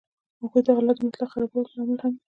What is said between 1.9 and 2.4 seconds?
هم دي